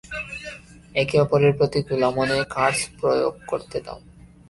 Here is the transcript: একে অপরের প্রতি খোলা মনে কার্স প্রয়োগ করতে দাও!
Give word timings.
একে 0.95 1.15
অপরের 1.19 1.53
প্রতি 1.57 1.79
খোলা 1.81 2.09
মনে 2.17 2.37
কার্স 2.55 2.79
প্রয়োগ 2.99 3.33
করতে 3.47 3.77
দাও! 3.85 3.99